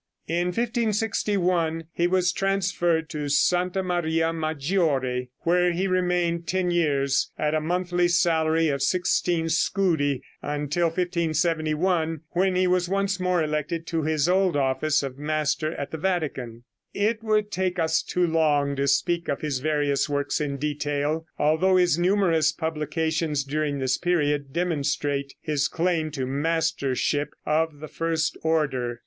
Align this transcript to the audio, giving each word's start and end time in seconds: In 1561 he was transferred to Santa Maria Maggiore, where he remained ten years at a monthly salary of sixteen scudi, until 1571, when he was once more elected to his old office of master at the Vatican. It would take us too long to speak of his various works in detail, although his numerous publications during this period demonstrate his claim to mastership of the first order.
In 0.27 0.47
1561 0.47 1.83
he 1.93 2.07
was 2.07 2.31
transferred 2.33 3.07
to 3.11 3.29
Santa 3.29 3.83
Maria 3.83 4.33
Maggiore, 4.33 5.29
where 5.41 5.71
he 5.73 5.87
remained 5.87 6.47
ten 6.47 6.71
years 6.71 7.29
at 7.37 7.53
a 7.53 7.61
monthly 7.61 8.07
salary 8.07 8.69
of 8.69 8.81
sixteen 8.81 9.45
scudi, 9.47 10.23
until 10.41 10.87
1571, 10.87 12.21
when 12.31 12.55
he 12.55 12.65
was 12.65 12.89
once 12.89 13.19
more 13.19 13.43
elected 13.43 13.85
to 13.85 14.01
his 14.01 14.27
old 14.27 14.57
office 14.57 15.03
of 15.03 15.19
master 15.19 15.75
at 15.75 15.91
the 15.91 15.99
Vatican. 15.99 16.63
It 16.95 17.21
would 17.21 17.51
take 17.51 17.77
us 17.77 18.01
too 18.01 18.25
long 18.25 18.75
to 18.77 18.87
speak 18.87 19.27
of 19.29 19.41
his 19.41 19.59
various 19.59 20.09
works 20.09 20.41
in 20.41 20.57
detail, 20.57 21.27
although 21.37 21.77
his 21.77 21.99
numerous 21.99 22.51
publications 22.51 23.43
during 23.43 23.77
this 23.77 23.99
period 23.99 24.51
demonstrate 24.51 25.35
his 25.43 25.67
claim 25.67 26.09
to 26.13 26.25
mastership 26.25 27.35
of 27.45 27.81
the 27.81 27.87
first 27.87 28.35
order. 28.41 28.99